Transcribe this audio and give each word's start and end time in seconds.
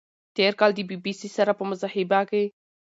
تېر 0.35 0.53
کال 0.59 0.71
د 0.75 0.79
بی 0.89 0.97
بی 1.03 1.13
سي 1.19 1.29
سره 1.37 1.51
په 1.55 1.63
مصاحبه 1.69 2.19
کې 2.29 2.43